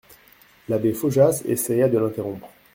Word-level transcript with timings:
L'abbé 0.67 0.93
Faujas 0.93 1.43
essaya 1.45 1.87
de 1.87 1.99
l'interrompre. 1.99 2.49